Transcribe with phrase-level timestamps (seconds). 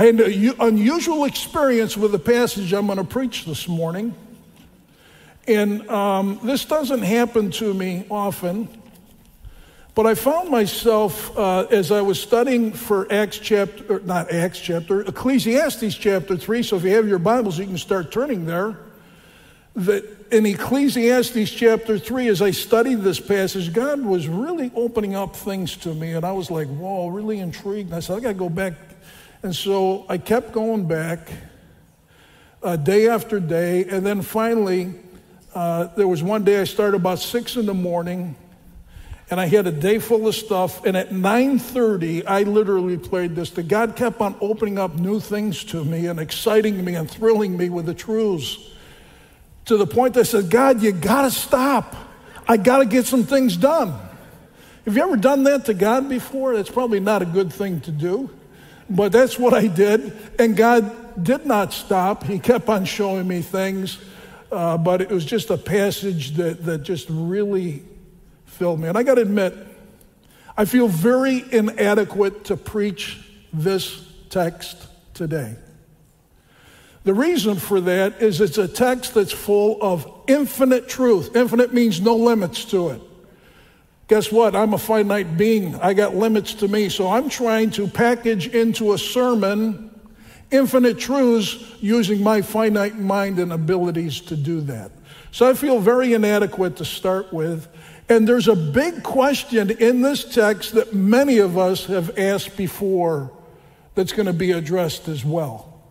[0.00, 4.14] I had an unusual experience with the passage I'm going to preach this morning.
[5.46, 8.70] And um, this doesn't happen to me often,
[9.94, 15.02] but I found myself uh, as I was studying for Acts chapter, not Acts chapter,
[15.02, 16.62] Ecclesiastes chapter 3.
[16.62, 18.78] So if you have your Bibles, you can start turning there.
[19.76, 25.36] That in Ecclesiastes chapter 3, as I studied this passage, God was really opening up
[25.36, 26.12] things to me.
[26.12, 27.90] And I was like, whoa, really intrigued.
[27.90, 28.72] And I said, I got to go back.
[29.42, 31.30] And so I kept going back
[32.62, 33.84] uh, day after day.
[33.84, 34.94] And then finally,
[35.54, 38.36] uh, there was one day I started about six in the morning,
[39.30, 40.84] and I had a day full of stuff.
[40.84, 43.50] And at 9:30, I literally played this.
[43.50, 47.56] The God kept on opening up new things to me and exciting me and thrilling
[47.56, 48.58] me with the truths.
[49.66, 51.96] To the point I said, God, you gotta stop.
[52.46, 53.94] I gotta get some things done.
[54.84, 56.56] Have you ever done that to God before?
[56.56, 58.30] That's probably not a good thing to do.
[58.90, 60.12] But that's what I did.
[60.38, 62.24] And God did not stop.
[62.24, 63.98] He kept on showing me things.
[64.50, 67.84] Uh, but it was just a passage that, that just really
[68.46, 68.88] filled me.
[68.88, 69.54] And I got to admit,
[70.56, 75.54] I feel very inadequate to preach this text today.
[77.04, 81.34] The reason for that is it's a text that's full of infinite truth.
[81.34, 83.00] Infinite means no limits to it.
[84.10, 84.56] Guess what?
[84.56, 85.76] I'm a finite being.
[85.76, 86.88] I got limits to me.
[86.88, 89.88] So I'm trying to package into a sermon
[90.50, 94.90] infinite truths using my finite mind and abilities to do that.
[95.30, 97.68] So I feel very inadequate to start with.
[98.08, 103.30] And there's a big question in this text that many of us have asked before
[103.94, 105.84] that's going to be addressed as well.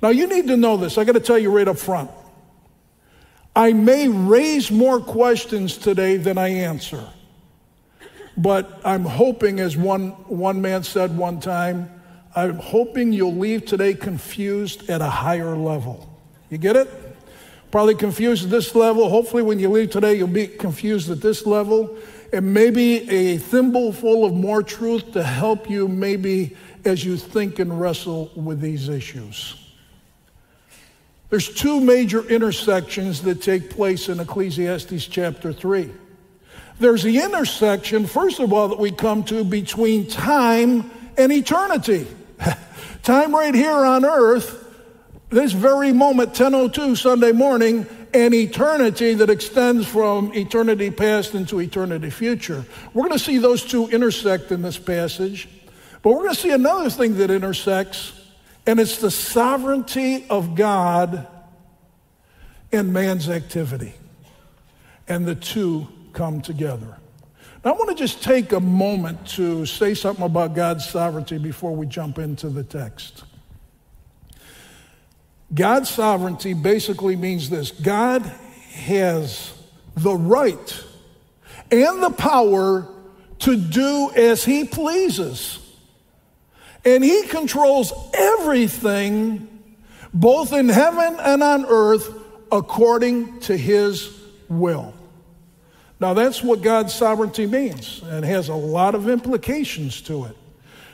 [0.00, 0.96] Now, you need to know this.
[0.96, 2.12] I got to tell you right up front.
[3.56, 7.04] I may raise more questions today than I answer.
[8.38, 11.90] But I'm hoping, as one, one man said one time,
[12.36, 16.08] I'm hoping you'll leave today confused at a higher level.
[16.48, 16.88] You get it?
[17.72, 19.08] Probably confused at this level.
[19.10, 21.96] Hopefully, when you leave today, you'll be confused at this level.
[22.32, 27.58] And maybe a thimble full of more truth to help you, maybe as you think
[27.58, 29.56] and wrestle with these issues.
[31.28, 35.90] There's two major intersections that take place in Ecclesiastes chapter 3.
[36.80, 42.06] There's the intersection, first of all, that we come to between time and eternity.
[43.02, 44.64] Time right here on earth,
[45.30, 52.10] this very moment, 10:02 Sunday morning, and eternity that extends from eternity past into eternity
[52.10, 52.64] future.
[52.94, 55.48] We're going to see those two intersect in this passage,
[56.02, 58.12] but we're going to see another thing that intersects,
[58.66, 61.26] and it's the sovereignty of God
[62.70, 63.94] and man's activity.
[65.06, 66.96] And the two come together.
[67.64, 71.76] Now, I want to just take a moment to say something about God's sovereignty before
[71.76, 73.22] we jump into the text.
[75.54, 78.22] God's sovereignty basically means this God
[78.72, 79.54] has
[79.94, 80.84] the right
[81.70, 82.88] and the power
[83.38, 85.60] to do as he pleases.
[86.84, 89.46] And he controls everything,
[90.12, 92.12] both in heaven and on earth,
[92.50, 94.12] according to his
[94.48, 94.94] will.
[96.00, 100.36] Now, that's what God's sovereignty means and has a lot of implications to it.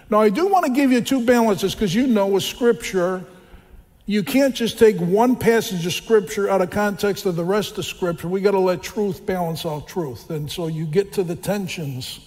[0.08, 3.24] Now, I do want to give you two balances because you know with Scripture,
[4.06, 7.84] you can't just take one passage of Scripture out of context of the rest of
[7.84, 8.28] Scripture.
[8.28, 10.30] We got to let truth balance out truth.
[10.30, 12.20] And so you get to the tensions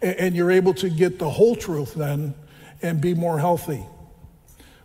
[0.00, 2.34] and you're able to get the whole truth then
[2.82, 3.84] and be more healthy.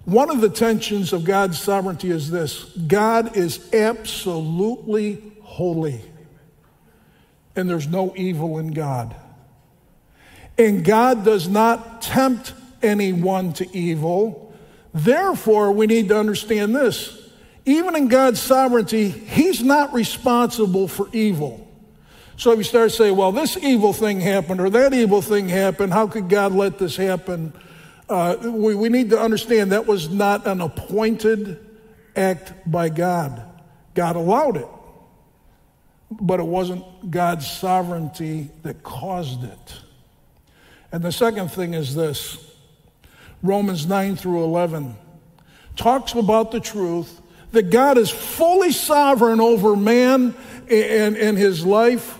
[0.05, 6.01] One of the tensions of God's sovereignty is this God is absolutely holy
[7.59, 9.15] and there's no evil in God.
[10.57, 14.53] And God does not tempt anyone to evil.
[14.93, 17.15] Therefore, we need to understand this.
[17.65, 21.67] Even in God's sovereignty, He's not responsible for evil.
[22.37, 25.91] So if you start saying, well, this evil thing happened or that evil thing happened,
[25.91, 27.53] how could God let this happen?
[28.07, 31.59] Uh, we, we need to understand that was not an appointed
[32.15, 33.43] act by God.
[33.93, 34.67] God allowed it
[36.11, 39.81] but it wasn't God's sovereignty that caused it.
[40.91, 42.37] And the second thing is this
[43.43, 44.95] Romans 9 through 11
[45.75, 47.21] talks about the truth
[47.51, 50.35] that God is fully sovereign over man
[50.69, 52.19] and, and his life,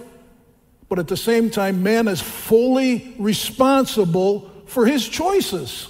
[0.88, 5.88] but at the same time, man is fully responsible for his choices.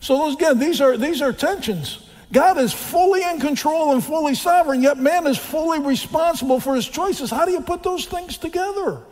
[0.00, 2.03] So those again, these are these are tensions.
[2.34, 6.86] God is fully in control and fully sovereign, yet man is fully responsible for his
[6.86, 7.30] choices.
[7.30, 9.02] How do you put those things together?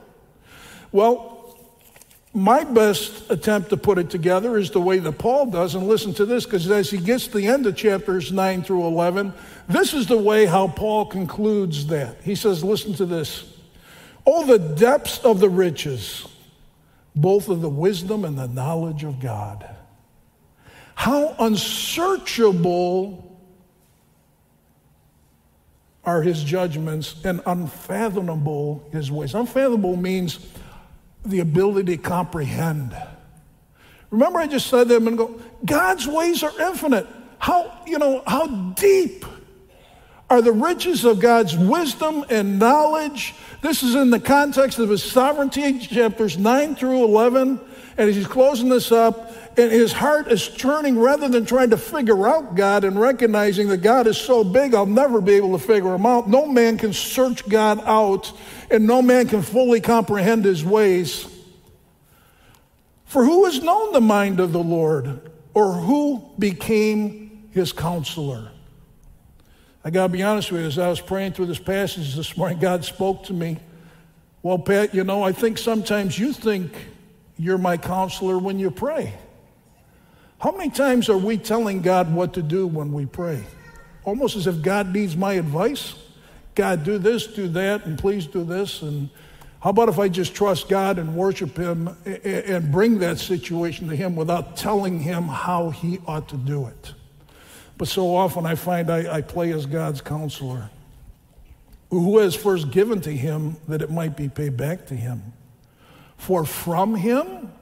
[0.90, 1.56] Well,
[2.34, 5.76] my best attempt to put it together is the way that Paul does.
[5.76, 8.88] And listen to this, because as he gets to the end of chapters 9 through
[8.88, 9.32] 11,
[9.68, 12.16] this is the way how Paul concludes that.
[12.25, 13.54] He says, Listen to this.
[14.26, 16.26] Oh, the depths of the riches,
[17.14, 19.76] both of the wisdom and the knowledge of God.
[20.94, 23.32] How unsearchable
[26.04, 29.34] are his judgments and unfathomable his ways.
[29.34, 30.46] Unfathomable means
[31.24, 32.96] the ability to comprehend.
[34.10, 37.06] Remember, I just said them and go, God's ways are infinite.
[37.38, 39.24] How, you know, how deep
[40.28, 43.34] are the riches of God's wisdom and knowledge?
[43.62, 47.60] This is in the context of his sovereignty, chapters 9 through 11.
[47.96, 51.76] And as he's closing this up, and his heart is turning rather than trying to
[51.76, 55.64] figure out God and recognizing that God is so big, I'll never be able to
[55.64, 56.28] figure him out.
[56.28, 58.32] No man can search God out,
[58.70, 61.26] and no man can fully comprehend his ways.
[63.04, 68.50] For who has known the mind of the Lord, or who became his counselor?
[69.84, 72.36] I got to be honest with you, as I was praying through this passage this
[72.38, 73.58] morning, God spoke to me.
[74.42, 76.72] Well, Pat, you know, I think sometimes you think
[77.42, 79.12] you're my counselor when you pray.
[80.38, 83.44] How many times are we telling God what to do when we pray?
[84.04, 85.94] Almost as if God needs my advice.
[86.54, 88.82] God, do this, do that, and please do this.
[88.82, 89.08] And
[89.60, 93.96] how about if I just trust God and worship Him and bring that situation to
[93.96, 96.94] Him without telling Him how He ought to do it?
[97.78, 100.70] But so often I find I, I play as God's counselor,
[101.90, 105.32] who has first given to Him that it might be paid back to Him.
[106.17, 107.53] For from Him,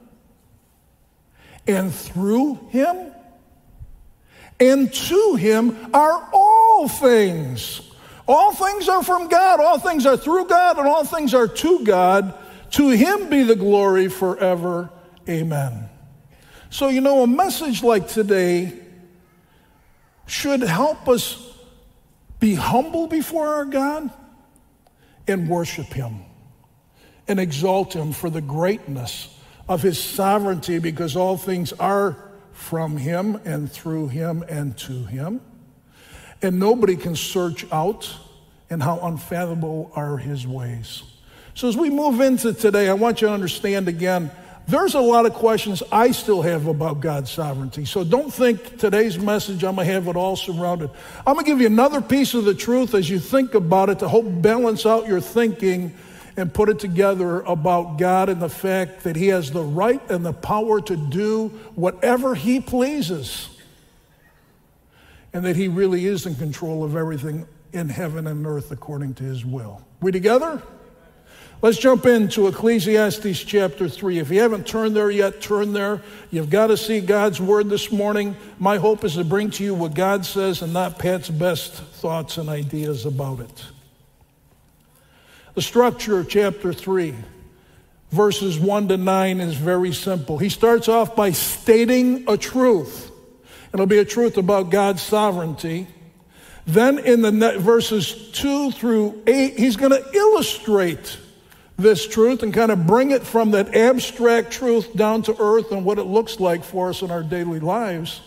[1.67, 3.13] and through him
[4.59, 7.81] and to him are all things.
[8.27, 11.83] All things are from God, all things are through God, and all things are to
[11.83, 12.37] God.
[12.71, 14.89] To him be the glory forever.
[15.27, 15.89] Amen.
[16.69, 18.79] So, you know, a message like today
[20.25, 21.53] should help us
[22.39, 24.09] be humble before our God
[25.27, 26.23] and worship him
[27.31, 29.33] and exalt him for the greatness
[29.69, 32.17] of his sovereignty because all things are
[32.51, 35.39] from him and through him and to him.
[36.41, 38.13] And nobody can search out
[38.69, 41.03] and how unfathomable are his ways.
[41.53, 44.29] So as we move into today, I want you to understand again,
[44.67, 47.85] there's a lot of questions I still have about God's sovereignty.
[47.85, 50.89] So don't think today's message, I'm going to have it all surrounded.
[51.25, 53.99] I'm going to give you another piece of the truth as you think about it
[53.99, 55.93] to help balance out your thinking
[56.37, 60.25] and put it together about God and the fact that He has the right and
[60.25, 63.49] the power to do whatever He pleases.
[65.33, 69.23] And that He really is in control of everything in heaven and earth according to
[69.23, 69.81] His will.
[70.01, 70.61] We together?
[71.61, 74.17] Let's jump into Ecclesiastes chapter 3.
[74.17, 76.01] If you haven't turned there yet, turn there.
[76.31, 78.35] You've got to see God's word this morning.
[78.57, 82.39] My hope is to bring to you what God says and not Pat's best thoughts
[82.39, 83.63] and ideas about it.
[85.53, 87.13] The structure of chapter 3,
[88.09, 90.37] verses 1 to 9, is very simple.
[90.37, 93.11] He starts off by stating a truth.
[93.73, 95.87] It'll be a truth about God's sovereignty.
[96.65, 101.17] Then in the verses 2 through 8, he's going to illustrate
[101.77, 105.83] this truth and kind of bring it from that abstract truth down to earth and
[105.83, 108.21] what it looks like for us in our daily lives.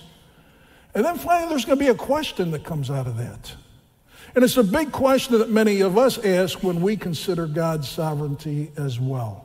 [0.95, 3.55] And then finally, there's going to be a question that comes out of that.
[4.35, 8.71] And it's a big question that many of us ask when we consider God's sovereignty
[8.77, 9.45] as well.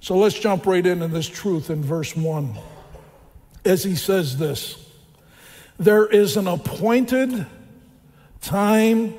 [0.00, 2.56] So let's jump right into this truth in verse 1.
[3.64, 4.76] As he says this
[5.78, 7.46] There is an appointed
[8.40, 9.14] time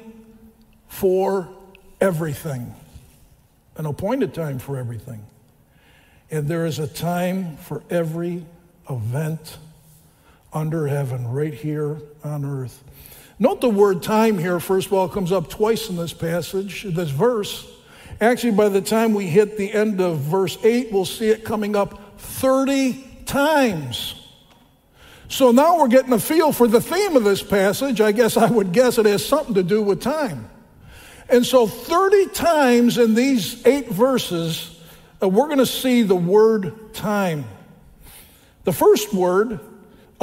[0.87, 1.49] for
[1.99, 2.75] everything.
[3.77, 5.25] An appointed time for everything.
[6.29, 8.45] And there is a time for every
[8.89, 9.57] event
[10.51, 12.83] under heaven, right here on earth.
[13.39, 17.09] Note the word time here, first of all, comes up twice in this passage, this
[17.09, 17.67] verse.
[18.21, 21.75] Actually, by the time we hit the end of verse 8, we'll see it coming
[21.75, 24.15] up 30 times.
[25.29, 28.01] So now we're getting a feel for the theme of this passage.
[28.01, 30.49] I guess I would guess it has something to do with time.
[31.27, 34.79] And so 30 times in these eight verses,
[35.21, 37.45] uh, we're going to see the word time.
[38.63, 39.59] The first word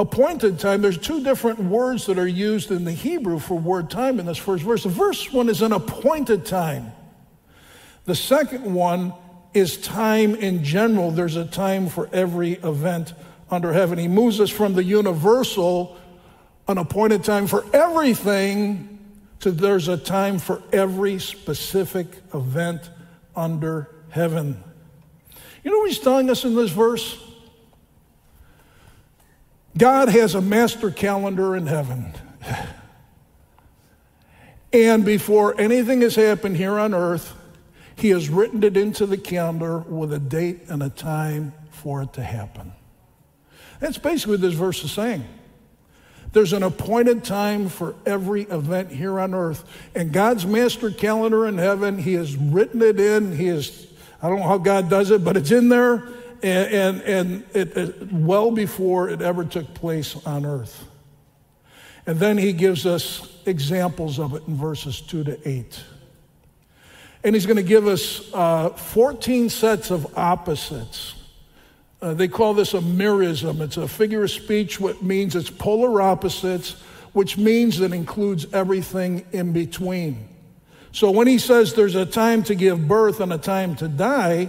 [0.00, 4.19] appointed time, there's two different words that are used in the Hebrew for word time
[4.19, 4.85] in this first verse.
[4.85, 6.92] The first one is an appointed time.
[8.07, 9.12] The second one
[9.52, 11.11] is time in general.
[11.11, 13.12] There's a time for every event
[13.50, 13.99] under heaven.
[13.99, 15.99] He moves us from the universal,
[16.66, 18.99] an appointed time for everything,
[19.40, 22.88] to there's a time for every specific event
[23.37, 24.62] under heaven.
[25.62, 27.19] You know what he's telling us in this verse?
[29.77, 32.12] God has a master calendar in heaven.
[34.73, 37.35] And before anything has happened here on earth,
[37.97, 42.12] he has written it into the calendar with a date and a time for it
[42.15, 42.73] to happen.
[43.81, 45.25] That's basically what this verse is saying.
[46.33, 49.65] There's an appointed time for every event here on earth.
[49.95, 53.37] And God's master calendar in heaven, He has written it in.
[53.37, 53.89] He has,
[54.23, 56.07] I don't know how God does it, but it's in there.
[56.42, 60.87] And, and, and it, it, well before it ever took place on earth.
[62.06, 65.85] And then he gives us examples of it in verses 2 to 8.
[67.23, 71.14] And he's going to give us uh, 14 sets of opposites.
[72.00, 73.61] Uh, they call this a merism.
[73.61, 76.80] It's a figure of speech, which means it's polar opposites,
[77.12, 80.28] which means it includes everything in between.
[80.92, 84.49] So when he says there's a time to give birth and a time to die,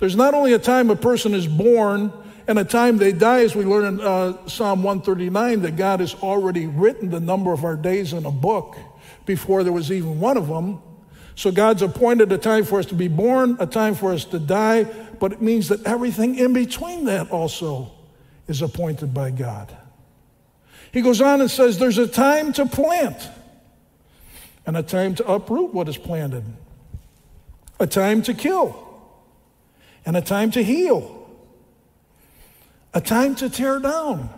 [0.00, 2.12] there's not only a time a person is born
[2.48, 6.14] and a time they die, as we learn in uh, Psalm 139, that God has
[6.14, 8.76] already written the number of our days in a book
[9.26, 10.80] before there was even one of them.
[11.36, 14.38] So God's appointed a time for us to be born, a time for us to
[14.38, 14.84] die,
[15.20, 17.92] but it means that everything in between that also
[18.48, 19.76] is appointed by God.
[20.92, 23.28] He goes on and says there's a time to plant
[24.66, 26.42] and a time to uproot what is planted,
[27.78, 28.89] a time to kill
[30.04, 31.28] and a time to heal,
[32.94, 34.28] a time to tear down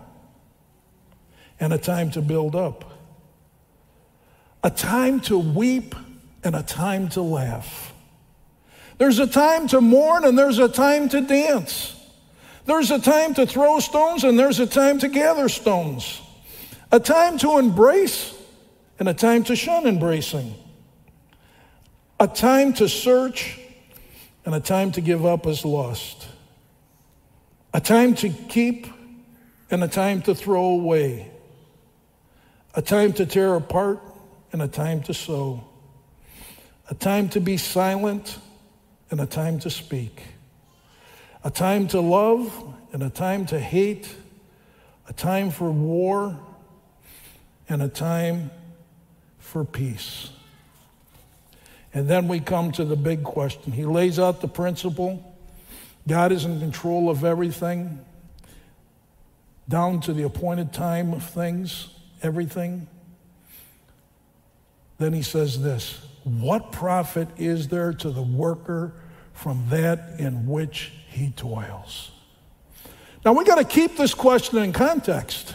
[1.61, 2.85] and a time to build up,
[4.65, 5.95] a time to weep
[6.45, 7.93] and a time to laugh.
[8.99, 11.97] There's a time to mourn and there's a time to dance.
[12.67, 16.21] There's a time to throw stones and there's a time to gather stones.
[16.93, 18.35] A time to embrace
[18.99, 20.55] and a time to shun embracing.
[22.21, 23.59] A time to search
[24.45, 26.29] and a time to give up as lost.
[27.75, 28.87] A time to keep
[29.71, 31.31] and a time to throw away.
[32.75, 34.01] A time to tear apart
[34.53, 35.65] and a time to sow
[36.93, 38.39] a time to be silent
[39.11, 40.23] and a time to speak,
[41.43, 42.53] a time to love
[42.93, 44.15] and a time to hate,
[45.09, 46.39] a time for war
[47.67, 48.51] and a time
[49.39, 50.29] for peace.
[51.95, 53.73] And then we come to the big question.
[53.73, 55.29] He lays out the principle
[56.07, 58.01] God is in control of everything,
[59.69, 61.91] down to the appointed time of things,
[62.23, 62.89] everything.
[64.99, 68.95] Then he says this what profit is there to the worker
[69.33, 72.11] from that in which he toils?
[73.25, 75.55] Now we got to keep this question in context.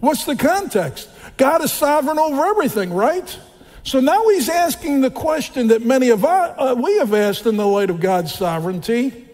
[0.00, 1.08] What's the context?
[1.36, 3.38] God is sovereign over everything, right?
[3.82, 7.56] So now he's asking the question that many of our, uh, we have asked in
[7.56, 9.26] the light of God's sovereignty.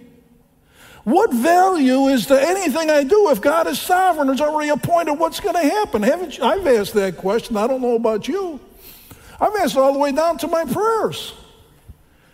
[1.05, 5.41] What value is to anything I do if God is sovereign, has already appointed what's
[5.41, 6.03] going to happen?
[6.03, 7.57] Haven't you, I've asked that question.
[7.57, 8.61] I don't know about you.
[9.41, 11.35] I've asked all the way down to my prayers.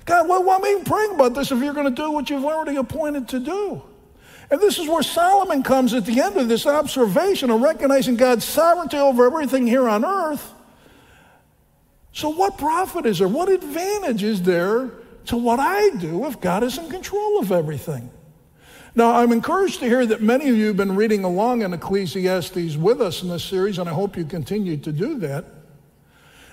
[0.05, 2.45] God, what am I even praying about this if you're going to do what you've
[2.45, 3.83] already appointed to do?
[4.51, 8.45] And this is where Solomon comes at the end of this observation of recognizing God's
[8.45, 10.52] sovereignty over everything here on earth.
[12.13, 13.29] So, what profit is there?
[13.29, 14.91] What advantage is there
[15.27, 18.11] to what I do if God is in control of everything?
[18.95, 22.77] Now, I'm encouraged to hear that many of you have been reading along in Ecclesiastes
[22.77, 25.47] with us in this series, and I hope you continue to do that.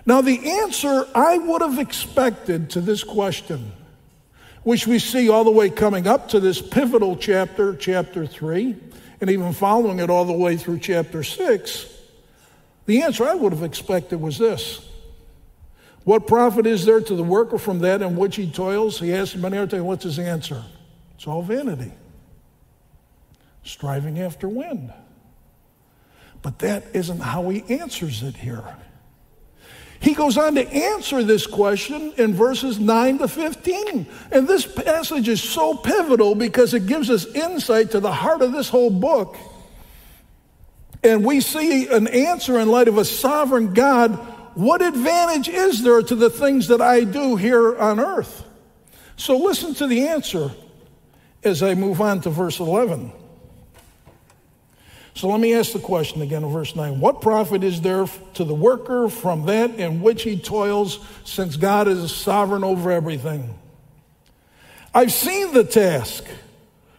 [0.06, 3.74] Now, the answer I would have expected to this question,
[4.64, 8.78] which we see all the way coming up to this pivotal chapter, chapter 3,
[9.20, 11.86] and even following it all the way through chapter 6,
[12.86, 14.89] the answer I would have expected was this
[16.10, 19.00] What profit is there to the worker from that in which he toils?
[19.00, 19.28] He other
[19.68, 20.64] times, what's his answer?
[21.14, 21.92] It's all vanity,
[23.64, 24.92] striving after wind.
[26.42, 28.64] But that isn't how he answers it here.
[30.00, 34.08] He goes on to answer this question in verses 9 to 15.
[34.32, 38.52] And this passage is so pivotal because it gives us insight to the heart of
[38.52, 39.38] this whole book.
[41.04, 44.38] And we see an answer in light of a sovereign God.
[44.60, 48.44] What advantage is there to the things that I do here on earth?
[49.16, 50.52] So listen to the answer
[51.46, 53.14] as I move on to verse 11.
[55.14, 57.00] So let me ask the question again in verse 9.
[57.00, 61.88] What profit is there to the worker from that in which he toils, since God
[61.88, 63.58] is sovereign over everything?
[64.94, 66.26] I've seen the task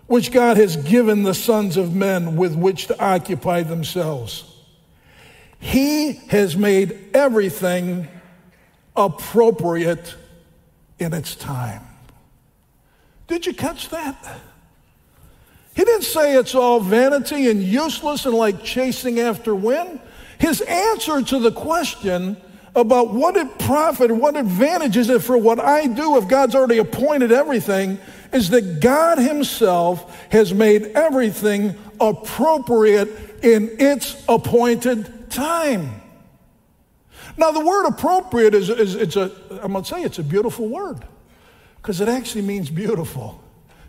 [0.06, 4.49] which God has given the sons of men with which to occupy themselves.
[5.60, 8.08] He has made everything
[8.96, 10.16] appropriate
[10.98, 11.82] in its time.
[13.28, 14.40] Did you catch that?
[15.74, 20.00] He didn't say it's all vanity and useless and like chasing after wind.
[20.38, 22.38] His answer to the question
[22.74, 26.78] about what it profit, what advantage is it for what I do if God's already
[26.78, 27.98] appointed everything,
[28.32, 33.08] is that God Himself has made everything appropriate
[33.42, 36.02] in its appointed time.
[37.36, 39.30] Now, the word appropriate is, is it's a,
[39.62, 41.04] I'm going to say it's a beautiful word
[41.76, 43.42] because it actually means beautiful.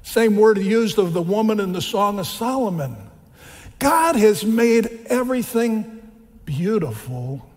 [0.03, 2.95] Same word used of the woman in the Song of Solomon.
[3.79, 6.09] God has made everything
[6.45, 7.47] beautiful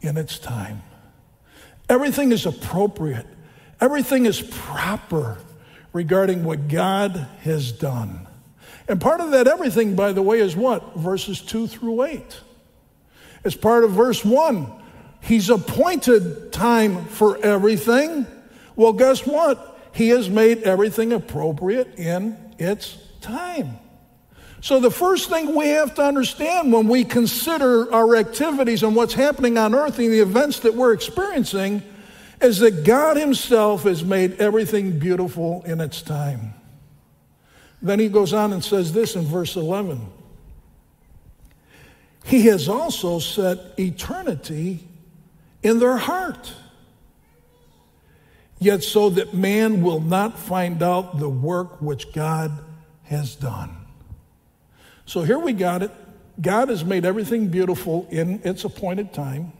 [0.00, 0.82] in its time.
[1.88, 3.26] Everything is appropriate.
[3.80, 5.38] Everything is proper
[5.92, 8.26] regarding what God has done.
[8.88, 10.96] And part of that everything, by the way, is what?
[10.96, 12.40] Verses 2 through 8.
[13.44, 14.72] It's part of verse 1.
[15.20, 18.26] He's appointed time for everything.
[18.76, 19.70] Well, guess what?
[19.92, 23.78] He has made everything appropriate in its time.
[24.60, 29.12] So, the first thing we have to understand when we consider our activities and what's
[29.12, 31.82] happening on earth and the events that we're experiencing
[32.40, 36.54] is that God Himself has made everything beautiful in its time.
[37.82, 40.00] Then He goes on and says this in verse 11
[42.24, 44.88] He has also set eternity
[45.62, 46.52] in their heart
[48.58, 52.50] yet so that man will not find out the work which God
[53.04, 53.76] has done.
[55.04, 55.90] So here we got it.
[56.40, 59.52] God has made everything beautiful in its appointed time.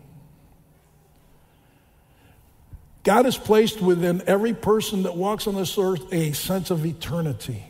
[3.03, 7.63] God has placed within every person that walks on this earth a sense of eternity.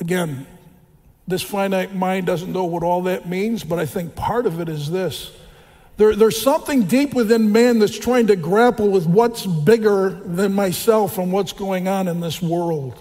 [0.00, 0.48] Again,
[1.30, 4.68] this finite mind doesn't know what all that means, but I think part of it
[4.68, 5.32] is this
[6.00, 11.18] there, there's something deep within man that's trying to grapple with what's bigger than myself
[11.18, 12.98] and what's going on in this world.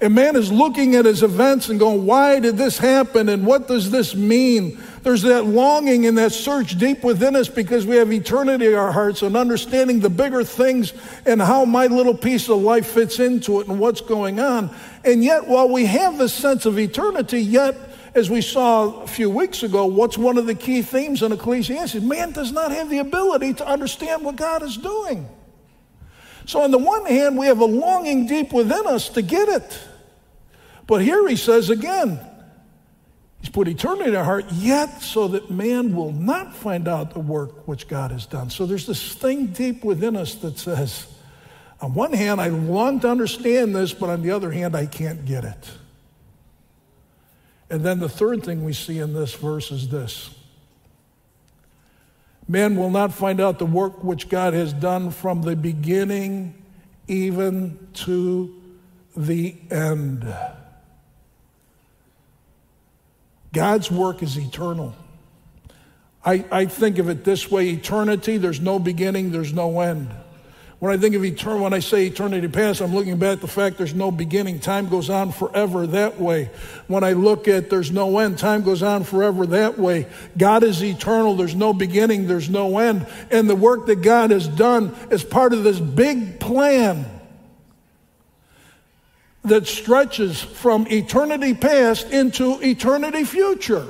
[0.00, 3.66] And man is looking at his events and going, why did this happen and what
[3.66, 4.80] does this mean?
[5.04, 8.90] There's that longing and that search deep within us because we have eternity in our
[8.90, 10.94] hearts and understanding the bigger things
[11.26, 14.74] and how my little piece of life fits into it and what's going on.
[15.04, 17.76] And yet, while we have this sense of eternity, yet
[18.14, 21.96] as we saw a few weeks ago, what's one of the key themes in Ecclesiastes?
[21.96, 25.28] Man does not have the ability to understand what God is doing.
[26.46, 29.78] So, on the one hand, we have a longing deep within us to get it.
[30.86, 32.18] But here he says again,
[33.44, 37.20] He's put eternity in our heart, yet so that man will not find out the
[37.20, 38.48] work which God has done.
[38.48, 41.06] So there's this thing deep within us that says,
[41.78, 45.26] on one hand, I long to understand this, but on the other hand, I can't
[45.26, 45.70] get it.
[47.68, 50.34] And then the third thing we see in this verse is this
[52.48, 56.54] Man will not find out the work which God has done from the beginning
[57.08, 58.58] even to
[59.14, 60.34] the end.
[63.54, 64.94] God's work is eternal.
[66.24, 70.10] I, I think of it this way eternity, there's no beginning, there's no end.
[70.80, 73.48] When I think of eternity, when I say eternity past, I'm looking back at the
[73.48, 74.60] fact there's no beginning.
[74.60, 76.50] Time goes on forever that way.
[76.88, 80.06] When I look at there's no end, time goes on forever that way.
[80.36, 81.36] God is eternal.
[81.36, 82.26] There's no beginning.
[82.26, 83.06] There's no end.
[83.30, 87.06] And the work that God has done is part of this big plan
[89.44, 93.86] that stretches from eternity past into eternity future.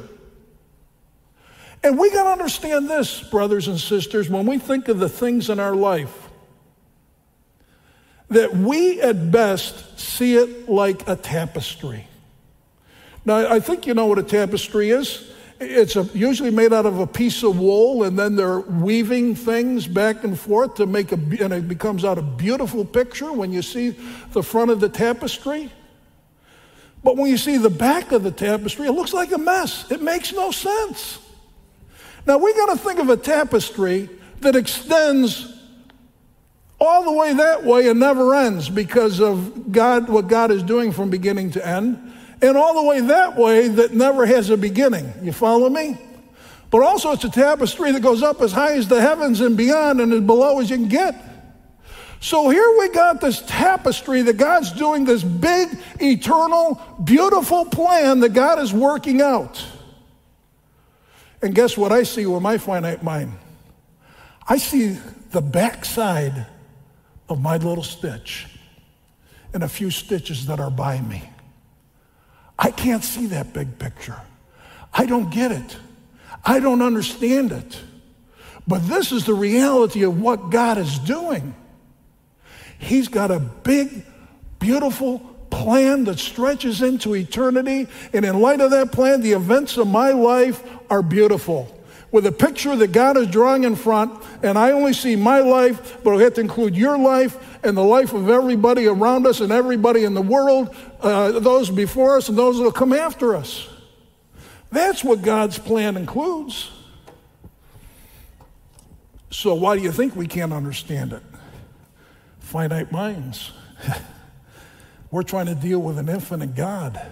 [1.83, 5.51] And we got to understand this, brothers and sisters, when we think of the things
[5.51, 6.25] in our life
[8.31, 12.09] that we at best see it like a tapestry.
[13.25, 15.31] Now, I think you know what a tapestry is.
[15.61, 19.87] It's a, usually made out of a piece of wool, and then they're weaving things
[19.87, 23.62] back and forth to make a, and it becomes out a beautiful picture when you
[23.62, 23.90] see
[24.33, 25.71] the front of the tapestry.
[27.05, 29.90] But when you see the back of the tapestry, it looks like a mess.
[29.90, 31.19] It makes no sense.
[32.27, 34.09] Now, we got to think of a tapestry
[34.40, 35.53] that extends
[36.81, 40.93] all the way that way and never ends because of God, what God is doing
[40.93, 42.13] from beginning to end,
[42.45, 45.11] and all the way that way that never has a beginning.
[45.23, 45.99] You follow me?
[46.71, 50.01] But also, it's a tapestry that goes up as high as the heavens and beyond,
[50.01, 51.15] and as below as you can get.
[52.21, 55.69] So here we got this tapestry that God's doing this big,
[56.01, 59.65] eternal, beautiful plan that God is working out.
[61.41, 63.33] And guess what I see with my finite mind?
[64.49, 64.99] I see
[65.31, 66.47] the backside
[67.29, 68.47] of my little stitch
[69.53, 71.23] and a few stitches that are by me.
[72.59, 74.21] I can't see that big picture.
[74.93, 75.77] I don't get it.
[76.45, 77.81] I don't understand it.
[78.67, 81.55] But this is the reality of what God is doing.
[82.79, 84.05] He's got a big
[84.59, 85.19] beautiful
[85.51, 87.88] plan that stretches into eternity.
[88.12, 91.74] And in light of that plan, the events of my life are beautiful.
[92.14, 95.98] With a picture that God is drawing in front, and I only see my life,
[96.05, 99.50] but I have to include your life and the life of everybody around us and
[99.50, 103.68] everybody in the world, uh, those before us and those that will come after us.
[104.70, 106.70] That's what God's plan includes.
[109.31, 111.22] So, why do you think we can't understand it?
[112.38, 113.50] Finite minds.
[115.11, 117.05] We're trying to deal with an infinite God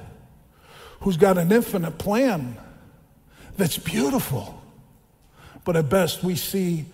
[1.01, 2.57] who's got an infinite plan
[3.57, 4.62] that's beautiful.
[5.65, 6.87] But at best, we see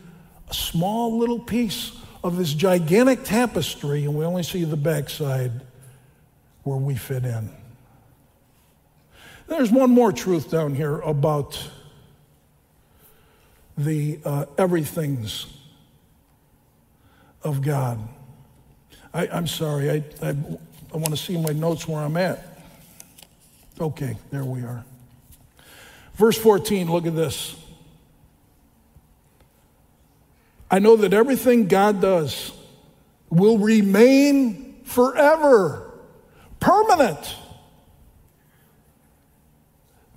[0.48, 5.52] a small little piece of this gigantic tapestry, and we only see the backside
[6.64, 7.50] where we fit in.
[9.46, 11.70] There's one more truth down here about
[13.78, 15.46] the uh, everythings
[17.42, 17.98] of God.
[19.14, 20.28] I, am sorry, I, I,
[20.92, 22.44] I want to see my notes where I'm at.
[23.81, 24.85] Okay, there we are.
[26.14, 27.57] Verse 14, look at this.
[30.70, 32.52] I know that everything God does
[33.31, 35.90] will remain forever,
[36.61, 37.37] permanent.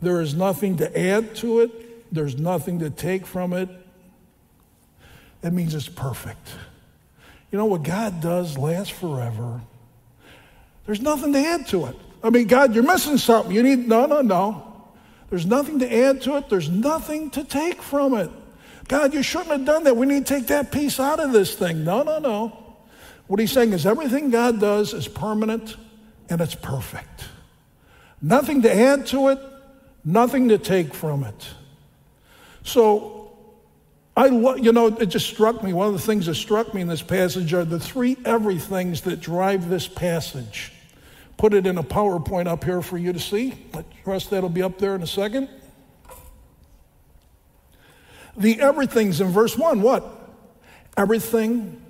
[0.01, 3.69] There is nothing to add to it, there's nothing to take from it.
[5.41, 6.49] That means it's perfect.
[7.51, 9.61] You know what God does lasts forever.
[10.85, 11.95] There's nothing to add to it.
[12.23, 13.53] I mean, God, you're missing something.
[13.53, 14.67] You need, no, no, no.
[15.29, 18.29] There's nothing to add to it, there's nothing to take from it.
[18.91, 19.95] God, you shouldn't have done that.
[19.95, 21.85] We need to take that piece out of this thing.
[21.85, 22.75] No, no, no.
[23.27, 25.77] What he's saying is everything God does is permanent
[26.27, 27.23] and it's perfect.
[28.21, 29.39] Nothing to add to it,
[30.03, 31.47] nothing to take from it.
[32.65, 33.31] So,
[34.17, 35.71] I lo- you know, it just struck me.
[35.71, 39.21] One of the things that struck me in this passage are the three everythings that
[39.21, 40.73] drive this passage.
[41.37, 43.53] Put it in a PowerPoint up here for you to see.
[43.73, 45.47] I trust that'll be up there in a second.
[48.37, 49.81] The everything's in verse 1.
[49.81, 50.05] What?
[50.97, 51.81] Everything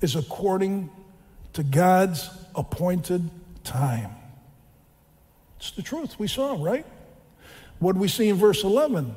[0.00, 0.90] is according
[1.54, 3.28] to God's appointed
[3.64, 4.10] time.
[5.58, 6.84] It's the truth we saw, right?
[7.78, 9.14] What do we see in verse 11?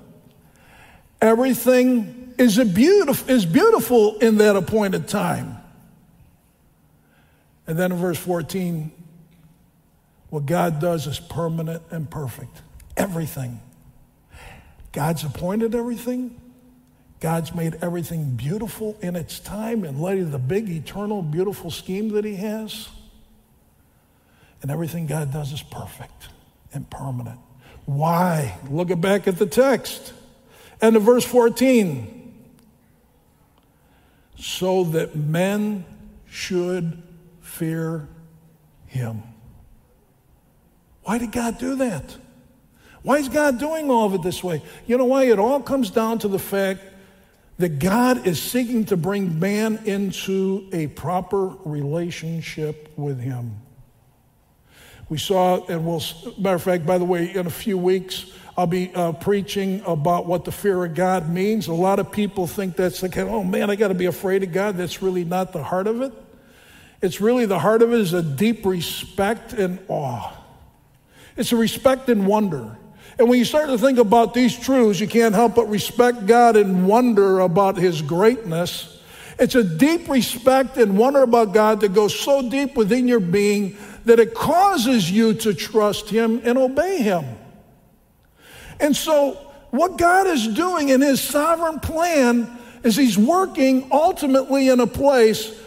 [1.21, 5.57] Everything is, a beautiful, is beautiful in that appointed time.
[7.67, 8.91] And then in verse 14,
[10.29, 12.61] what God does is permanent and perfect.
[12.95, 13.59] Everything.
[14.91, 16.39] God's appointed everything.
[17.19, 22.09] God's made everything beautiful in its time in light of the big, eternal, beautiful scheme
[22.09, 22.89] that He has.
[24.61, 26.29] And everything God does is perfect
[26.73, 27.39] and permanent.
[27.85, 28.57] Why?
[28.69, 30.13] Look back at the text.
[30.81, 32.33] And in verse 14,
[34.37, 35.85] so that men
[36.27, 37.01] should
[37.41, 38.07] fear
[38.87, 39.23] Him.
[41.03, 42.17] Why did God do that?
[43.03, 44.63] Why is God doing all of it this way?
[44.87, 45.25] You know why?
[45.25, 46.81] It all comes down to the fact
[47.57, 53.55] that God is seeking to bring man into a proper relationship with Him.
[55.07, 56.01] We saw, and we'll,
[56.37, 58.25] matter of fact, by the way, in a few weeks,
[58.57, 61.67] I'll be uh, preaching about what the fear of God means.
[61.67, 64.51] A lot of people think that's like, oh man, I got to be afraid of
[64.51, 64.77] God.
[64.77, 66.13] That's really not the heart of it.
[67.01, 70.33] It's really the heart of it is a deep respect and awe.
[71.37, 72.77] It's a respect and wonder.
[73.17, 76.57] And when you start to think about these truths, you can't help but respect God
[76.57, 79.01] and wonder about His greatness.
[79.39, 83.77] It's a deep respect and wonder about God that goes so deep within your being
[84.05, 87.25] that it causes you to trust Him and obey Him.
[88.79, 89.33] And so,
[89.71, 92.49] what God is doing in His sovereign plan
[92.83, 95.57] is He's working ultimately in a place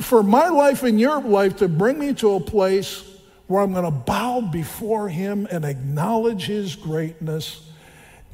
[0.00, 3.05] for my life and your life to bring me to a place
[3.46, 7.68] where I'm going to bow before him and acknowledge his greatness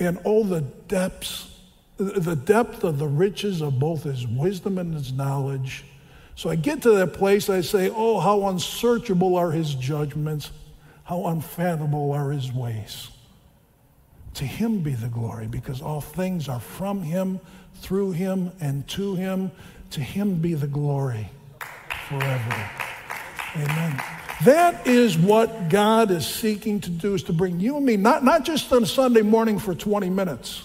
[0.01, 1.59] and all the depths,
[1.96, 5.85] the depth of the riches of both his wisdom and his knowledge.
[6.35, 10.51] So I get to that place, I say, Oh, how unsearchable are his judgments,
[11.05, 13.09] how unfathomable are his ways.
[14.35, 17.38] To him be the glory, because all things are from him,
[17.77, 19.51] through him, and to him.
[19.90, 21.29] To him be the glory
[22.09, 22.70] forever.
[23.57, 24.21] Amen.
[24.44, 28.24] That is what God is seeking to do, is to bring you and me, not,
[28.24, 30.64] not just on Sunday morning for 20 minutes.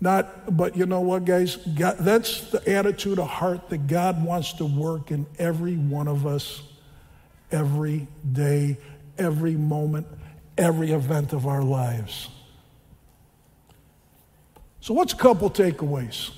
[0.00, 1.56] Not, but you know what, guys?
[1.56, 6.26] God, that's the attitude of heart that God wants to work in every one of
[6.26, 6.62] us,
[7.52, 8.78] every day,
[9.16, 10.08] every moment,
[10.58, 12.28] every event of our lives.
[14.80, 16.30] So, what's a couple takeaways?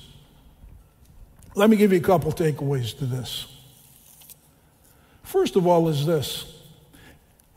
[1.55, 3.54] Let me give you a couple takeaways to this.
[5.25, 6.45] First of all, is this.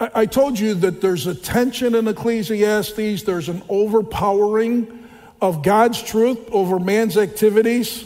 [0.00, 5.07] I, I told you that there's a tension in Ecclesiastes, there's an overpowering
[5.40, 8.04] of God's truth over man's activities.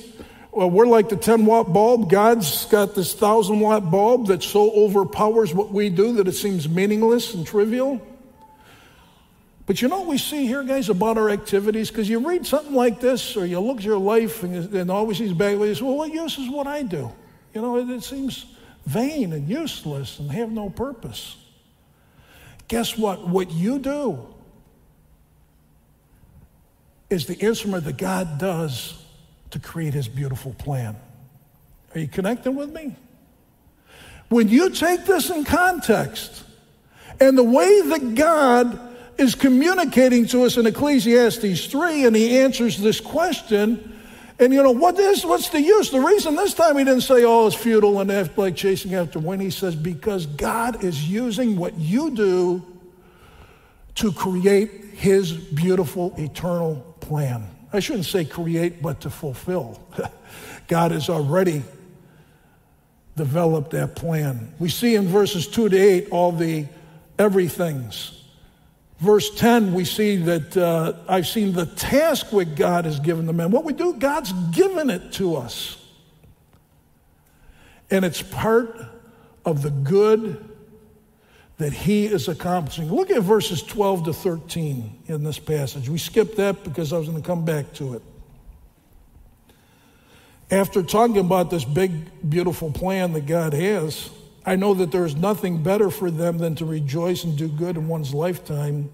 [0.51, 2.11] Well, we're like the 10 watt bulb.
[2.11, 6.69] God's got this 1,000 watt bulb that so overpowers what we do that it seems
[6.69, 8.07] meaningless and trivial.
[9.65, 11.89] But you know what we see here, guys, about our activities?
[11.89, 15.21] Because you read something like this, or you look at your life and, and always
[15.21, 17.11] these bad ways, well, what use is what I do?
[17.55, 18.52] You know, it, it seems
[18.87, 21.37] vain and useless and have no purpose.
[22.69, 23.27] Guess what?
[23.29, 24.27] What you do
[27.11, 29.05] is the instrument that God does
[29.51, 30.97] to create his beautiful plan.
[31.95, 32.97] Are you connecting with me?
[34.31, 36.43] When you take this in context
[37.21, 38.81] and the way that God
[39.19, 43.92] is communicating to us in Ecclesiastes 3 and he answers this question,
[44.43, 45.91] and you know, what is what's the use?
[45.91, 49.41] The reason this time he didn't say, oh, it's futile and like chasing after wind.
[49.41, 52.65] He says, because God is using what you do
[53.97, 57.49] to create his beautiful eternal plan.
[57.73, 59.81] I shouldn't say create, but to fulfill.
[60.69, 61.63] God has already
[63.17, 64.55] developed that plan.
[64.59, 66.67] We see in verses 2 to 8 all the
[67.19, 68.22] everythings.
[69.03, 73.33] Verse 10, we see that uh, I've seen the task which God has given the
[73.33, 73.51] men.
[73.51, 75.77] What we do, God's given it to us.
[77.91, 78.81] And it's part
[79.45, 80.49] of the good
[81.59, 82.93] that he is accomplishing.
[82.93, 85.89] Look at verses 12 to 13 in this passage.
[85.89, 88.03] We skipped that because I was going to come back to it.
[90.49, 94.11] After talking about this big, beautiful plan that God has,
[94.45, 97.77] I know that there is nothing better for them than to rejoice and do good
[97.77, 98.91] in one's lifetime.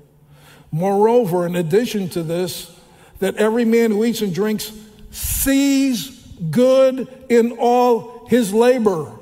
[0.70, 2.74] Moreover, in addition to this,
[3.20, 4.72] that every man who eats and drinks
[5.10, 6.10] sees
[6.50, 9.12] good in all his labor.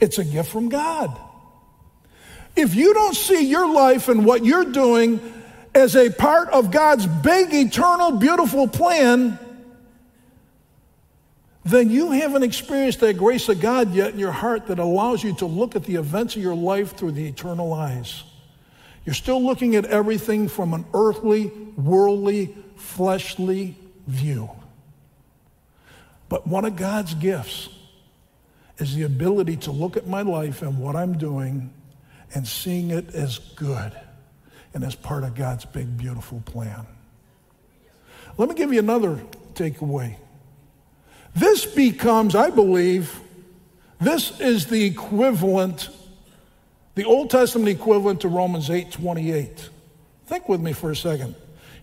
[0.00, 1.16] It's a gift from God.
[2.54, 5.20] If you don't see your life and what you're doing
[5.74, 9.38] as a part of God's big, eternal, beautiful plan,
[11.66, 15.34] then you haven't experienced that grace of God yet in your heart that allows you
[15.36, 18.22] to look at the events of your life through the eternal eyes.
[19.04, 23.76] You're still looking at everything from an earthly, worldly, fleshly
[24.06, 24.50] view.
[26.28, 27.68] But one of God's gifts
[28.78, 31.72] is the ability to look at my life and what I'm doing
[32.34, 33.92] and seeing it as good
[34.74, 36.86] and as part of God's big, beautiful plan.
[38.38, 39.20] Let me give you another
[39.54, 40.16] takeaway.
[41.36, 43.20] This becomes, I believe,
[44.00, 45.90] this is the equivalent,
[46.94, 49.68] the Old Testament equivalent to Romans 8 28.
[50.26, 51.34] Think with me for a second.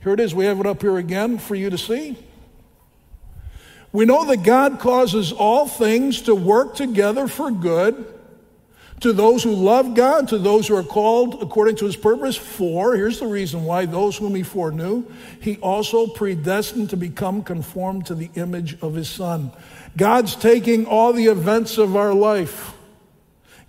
[0.01, 0.33] Here it is.
[0.33, 2.17] We have it up here again for you to see.
[3.91, 8.11] We know that God causes all things to work together for good
[9.03, 12.37] to those who love God, to those who are called according to his purpose.
[12.37, 15.03] For, here's the reason why those whom he foreknew,
[15.41, 19.51] he also predestined to become conformed to the image of his son.
[19.97, 22.73] God's taking all the events of our life.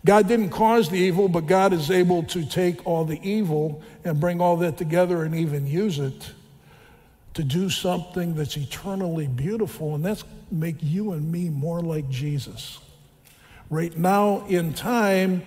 [0.06, 4.20] God didn't cause the evil, but God is able to take all the evil and
[4.20, 6.32] bring all that together and even use it
[7.32, 12.78] to do something that's eternally beautiful, and that's make you and me more like Jesus
[13.70, 15.42] right now in time,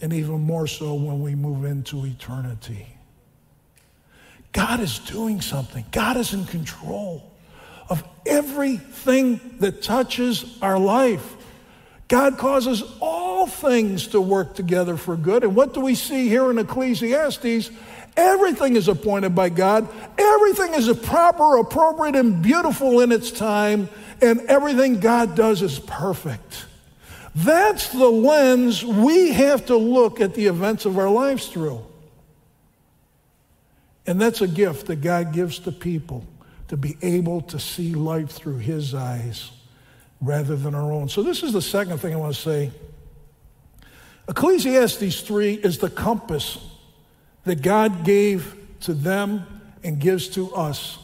[0.00, 2.86] and even more so when we move into eternity.
[4.52, 7.30] God is doing something, God is in control
[7.88, 11.36] of everything that touches our life.
[12.08, 15.44] God causes all things to work together for good.
[15.44, 17.70] And what do we see here in Ecclesiastes?
[18.16, 19.88] Everything is appointed by God.
[20.18, 23.88] Everything is proper, appropriate, and beautiful in its time.
[24.22, 26.64] And everything God does is perfect.
[27.44, 31.84] That's the lens we have to look at the events of our lives through.
[34.06, 36.24] And that's a gift that God gives to people
[36.68, 39.50] to be able to see life through His eyes
[40.20, 41.08] rather than our own.
[41.08, 42.72] So, this is the second thing I want to say.
[44.28, 46.58] Ecclesiastes 3 is the compass
[47.44, 49.46] that God gave to them
[49.84, 50.98] and gives to us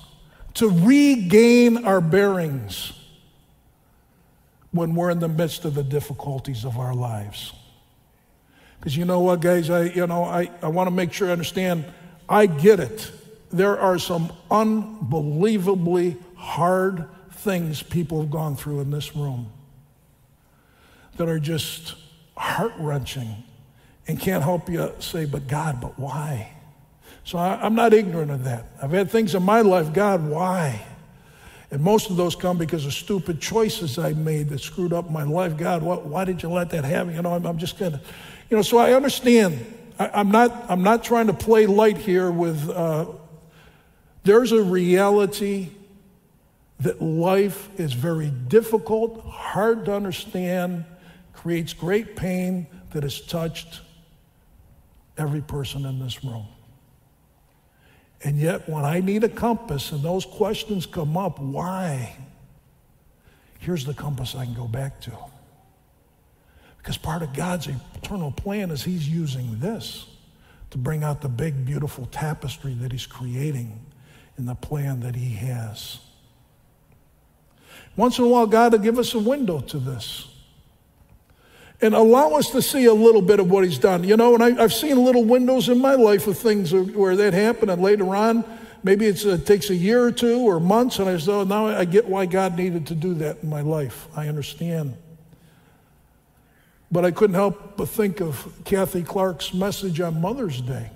[0.54, 2.92] to regain our bearings
[4.74, 7.52] when we're in the midst of the difficulties of our lives.
[8.78, 11.32] Because you know what, guys, I, you know, I, I want to make sure I
[11.32, 11.84] understand,
[12.28, 13.10] I get it.
[13.52, 19.52] There are some unbelievably hard things people have gone through in this room
[21.18, 21.94] that are just
[22.36, 23.44] heart wrenching
[24.08, 26.52] and can't help you say, but God, but why?
[27.22, 28.66] So I, I'm not ignorant of that.
[28.82, 30.84] I've had things in my life, God, why?
[31.74, 35.24] And most of those come because of stupid choices I made that screwed up my
[35.24, 35.56] life.
[35.56, 37.16] God, what, why did you let that happen?
[37.16, 38.00] You know, I'm, I'm just going to,
[38.48, 39.58] you know, so I understand.
[39.98, 43.06] I, am not, I'm not trying to play light here with, uh,
[44.22, 45.70] there's a reality
[46.78, 50.84] that life is very difficult, hard to understand,
[51.32, 53.80] creates great pain that has touched
[55.18, 56.46] every person in this room.
[58.24, 62.16] And yet, when I need a compass and those questions come up, why?
[63.58, 65.12] Here's the compass I can go back to.
[66.78, 70.06] Because part of God's eternal plan is He's using this
[70.70, 73.78] to bring out the big, beautiful tapestry that He's creating
[74.38, 75.98] in the plan that He has.
[77.96, 80.28] Once in a while, God will give us a window to this
[81.80, 84.04] and allow us to see a little bit of what he's done.
[84.04, 87.34] You know, and I, have seen little windows in my life of things where that
[87.34, 88.44] happened, and later on,
[88.82, 91.84] maybe it takes a year or two or months, and I say, oh, now I
[91.84, 94.08] get why God needed to do that in my life.
[94.14, 94.96] I understand.
[96.92, 100.90] But I couldn't help but think of Kathy Clark's message on Mother's Day.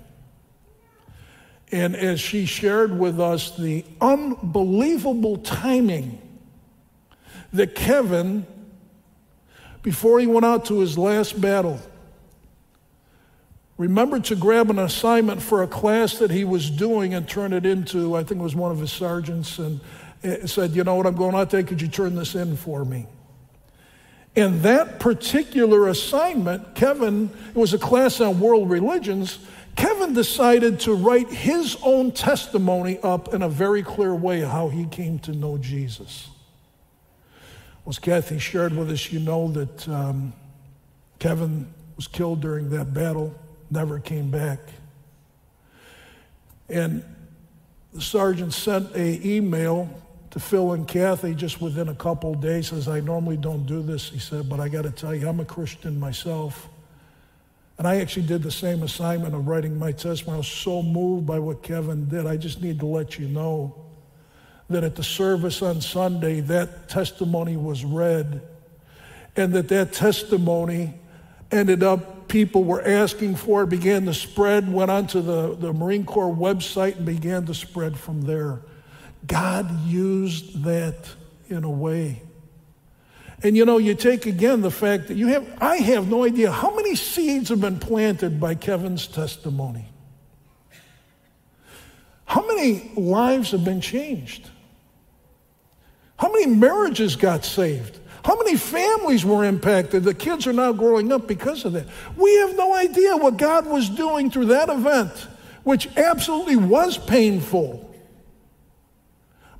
[1.71, 6.19] And as she shared with us the unbelievable timing
[7.53, 8.45] that Kevin
[9.81, 11.79] before he went out to his last battle,
[13.77, 17.65] remembered to grab an assignment for a class that he was doing and turn it
[17.65, 19.79] into, I think it was one of his sergeants, and
[20.23, 21.63] eh, said, You know what, I'm going out there.
[21.63, 23.07] Could you turn this in for me?
[24.35, 29.39] And that particular assignment, Kevin, it was a class on world religions.
[29.75, 34.85] Kevin decided to write his own testimony up in a very clear way how he
[34.85, 36.27] came to know Jesus.
[37.89, 40.31] As Kathy shared with us, you know that um,
[41.17, 43.33] Kevin was killed during that battle,
[43.71, 44.59] never came back.
[46.69, 47.03] And
[47.91, 49.89] the sergeant sent a email
[50.29, 52.67] to Phil and Kathy just within a couple days.
[52.67, 55.39] Says, I normally don't do this, he said, but I got to tell you, I'm
[55.39, 56.69] a Christian myself.
[57.79, 60.35] And I actually did the same assignment of writing my testimony.
[60.35, 62.27] I was so moved by what Kevin did.
[62.27, 63.73] I just need to let you know
[64.69, 68.41] that at the service on Sunday, that testimony was read,
[69.35, 70.93] and that that testimony
[71.51, 76.05] ended up, people were asking for it, began to spread, went onto the, the Marine
[76.05, 78.59] Corps website and began to spread from there.
[79.25, 80.95] God used that
[81.49, 82.21] in a way.
[83.41, 86.51] And you know, you take again the fact that you have, I have no idea
[86.51, 89.87] how many seeds have been planted by Kevin's testimony.
[92.25, 94.49] How many lives have been changed?
[96.19, 97.97] How many marriages got saved?
[98.25, 100.03] How many families were impacted?
[100.03, 101.87] The kids are now growing up because of that.
[102.17, 105.11] We have no idea what God was doing through that event,
[105.63, 107.85] which absolutely was painful.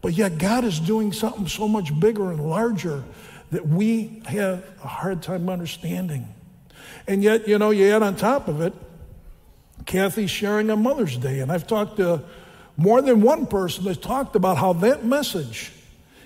[0.02, 3.06] But yet, God is doing something so much bigger and larger
[3.52, 6.28] that we have a hard time understanding.
[7.08, 8.74] And yet, you know, you add on top of it,
[9.86, 11.40] Kathy's sharing on Mother's Day.
[11.40, 12.22] And I've talked to
[12.76, 15.72] more than one person that's talked about how that message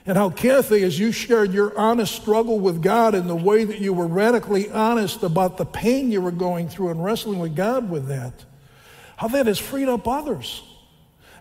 [0.05, 3.79] and how, Kathy, as you shared your honest struggle with God and the way that
[3.79, 7.89] you were radically honest about the pain you were going through and wrestling with God
[7.89, 8.33] with that,
[9.15, 10.61] how that has freed up others.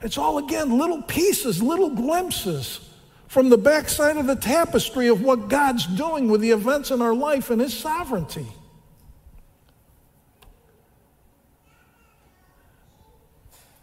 [0.01, 2.89] It's all, again, little pieces, little glimpses
[3.27, 7.15] from the backside of the tapestry of what God's doing with the events in our
[7.15, 8.47] life and His sovereignty.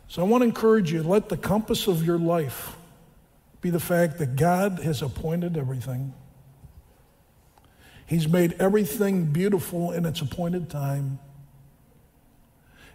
[0.07, 2.75] So I want to encourage you let the compass of your life
[3.61, 6.13] be the fact that God has appointed everything.
[8.05, 11.19] He's made everything beautiful in its appointed time,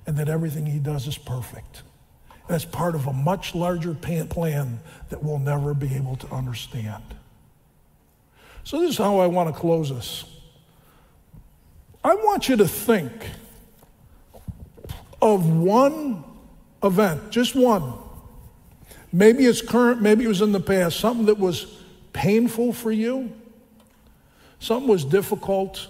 [0.06, 1.82] and that everything He does is perfect.
[2.48, 7.02] That's part of a much larger plan that we'll never be able to understand.
[8.64, 10.24] So, this is how I want to close this.
[12.02, 13.12] I want you to think
[15.22, 16.24] of one
[16.82, 17.94] event, just one,
[19.14, 21.66] Maybe it's current, maybe it was in the past, something that was
[22.12, 23.30] painful for you,
[24.58, 25.86] something was difficult.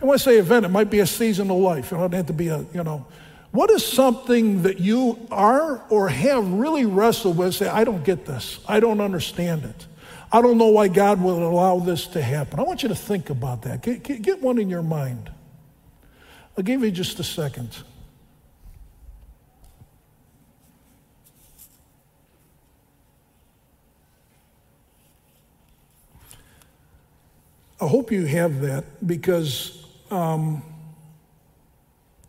[0.00, 1.92] And when I say event, it might be a season of life.
[1.92, 3.06] It don't have to be a, you know.
[3.52, 7.54] What is something that you are or have really wrestled with?
[7.54, 8.58] Say, I don't get this.
[8.66, 9.86] I don't understand it.
[10.32, 12.58] I don't know why God would allow this to happen.
[12.58, 13.82] I want you to think about that.
[13.82, 15.30] Get, get, get one in your mind.
[16.58, 17.76] I'll give you just a second.
[27.78, 30.62] I hope you have that because um,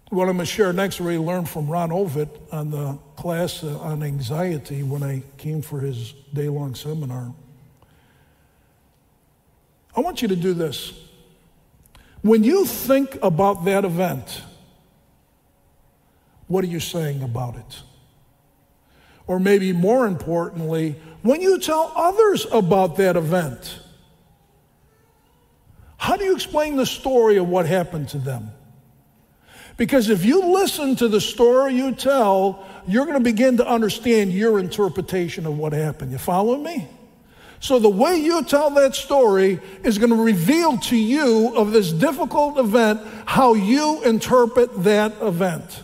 [0.10, 4.04] what I'm going to share next, we learned from Ron Ovitt on the class on
[4.04, 7.34] anxiety when I came for his day long seminar.
[9.96, 10.94] I want you to do this.
[12.22, 14.42] When you think about that event,
[16.48, 17.82] what are you saying about it?
[19.28, 23.80] Or maybe more importantly, when you tell others about that event,
[25.98, 28.52] how do you explain the story of what happened to them?
[29.76, 34.34] Because if you listen to the story you tell, you're going to begin to understand
[34.34, 36.12] your interpretation of what happened.
[36.12, 36.88] You follow me?
[37.60, 41.92] So the way you tell that story is going to reveal to you of this
[41.92, 45.84] difficult event how you interpret that event.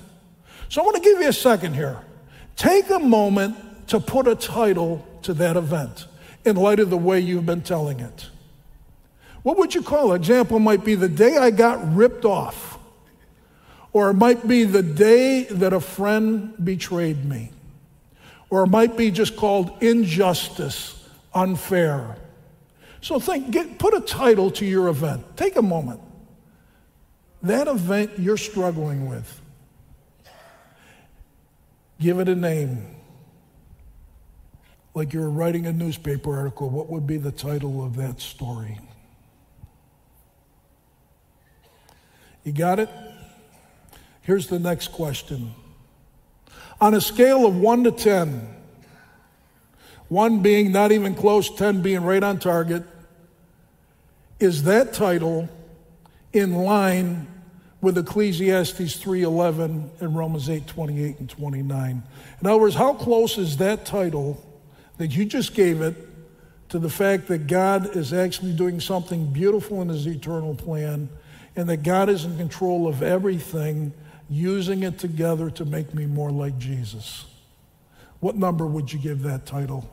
[0.70, 2.00] So I want to give you a second here.
[2.56, 6.08] Take a moment to put a title to that event
[6.46, 8.30] in light of the way you've been telling it.
[9.44, 10.16] What would you call it?
[10.16, 12.80] Example might be the day I got ripped off,
[13.92, 17.52] or it might be the day that a friend betrayed me,
[18.50, 22.16] or it might be just called injustice, unfair.
[23.02, 25.36] So think, get, put a title to your event.
[25.36, 26.00] Take a moment.
[27.42, 29.42] That event you're struggling with,
[32.00, 32.96] give it a name.
[34.94, 38.80] Like you're writing a newspaper article, what would be the title of that story?
[42.44, 42.90] You got it?
[44.22, 45.54] Here's the next question.
[46.82, 48.48] On a scale of 1 to 10,
[50.10, 52.84] 1 being not even close, 10 being right on target,
[54.40, 55.48] is that title
[56.34, 57.28] in line
[57.82, 62.04] with Ecclesiastes 3:11 and Romans 8:28 and 29?
[62.42, 64.44] In other words, how close is that title
[64.98, 65.96] that you just gave it
[66.70, 71.10] to the fact that God is actually doing something beautiful in his eternal plan
[71.56, 73.94] and that God is in control of everything,
[74.30, 77.26] using it together to make me more like Jesus.
[78.20, 79.90] What number would you give that title?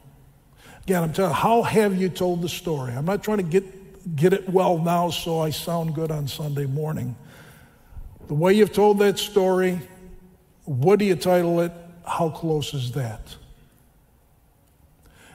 [0.85, 2.93] Again, I'm telling you, how have you told the story?
[2.93, 6.67] I'm not trying to get, get it well now so I sound good on Sunday
[6.67, 7.17] morning.
[8.29, 9.81] The way you've told that story,
[10.65, 11.73] what do you title it?
[12.07, 13.21] How close is that?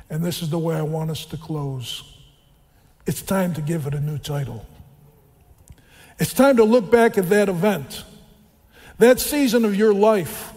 [0.09, 2.17] And this is the way I want us to close.
[3.05, 4.65] It's time to give it a new title.
[6.19, 8.03] It's time to look back at that event,
[8.99, 10.53] that season of your life,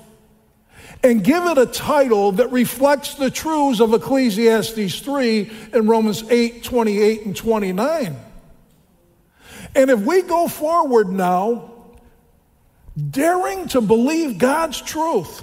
[1.02, 6.62] and give it a title that reflects the truths of Ecclesiastes 3 and Romans 8
[6.62, 8.16] 28 and 29.
[9.74, 11.72] And if we go forward now,
[13.10, 15.42] daring to believe God's truth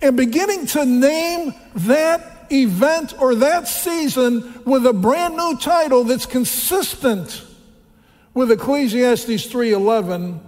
[0.00, 6.26] and beginning to name that event or that season with a brand new title that's
[6.26, 7.42] consistent
[8.36, 10.40] with Ecclesiastes 3:11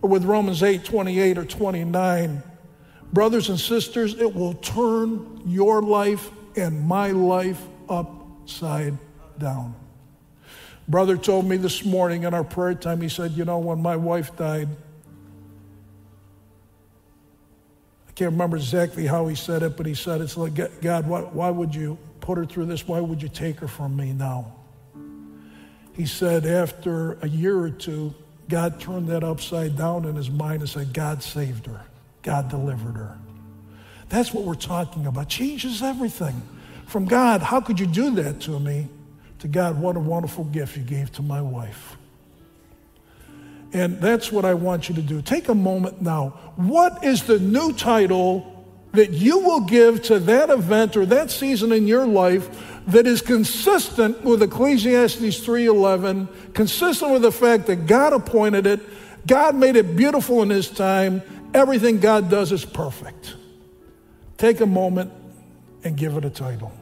[0.00, 2.42] or with Romans 8:28 or 29,
[3.12, 8.96] brothers and sisters, it will turn your life and my life upside
[9.38, 9.74] down.
[10.88, 13.96] Brother told me this morning in our prayer time, he said, You know, when my
[13.96, 14.70] wife died,
[18.08, 21.20] I can't remember exactly how he said it, but he said, It's like, God, why,
[21.20, 22.88] why would you put her through this?
[22.88, 24.55] Why would you take her from me now?
[25.96, 28.14] He said after a year or two,
[28.48, 31.82] God turned that upside down in his mind and said, God saved her.
[32.22, 33.18] God delivered her.
[34.08, 35.28] That's what we're talking about.
[35.28, 36.42] Changes everything.
[36.86, 38.88] From God, how could you do that to me?
[39.40, 41.96] To God, what a wonderful gift you gave to my wife.
[43.72, 45.22] And that's what I want you to do.
[45.22, 46.30] Take a moment now.
[46.56, 51.72] What is the new title that you will give to that event or that season
[51.72, 58.12] in your life that is consistent with Ecclesiastes 3:11, consistent with the fact that God
[58.12, 58.80] appointed it,
[59.26, 61.22] God made it beautiful in his time,
[61.52, 63.34] everything God does is perfect.
[64.38, 65.12] Take a moment
[65.82, 66.72] and give it a title.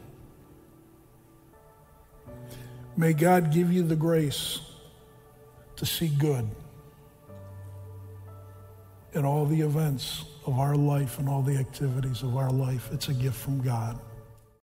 [2.96, 4.60] May God give you the grace
[5.76, 6.48] to see good
[9.14, 12.90] in all the events of our life and all the activities of our life.
[12.92, 13.98] It's a gift from God.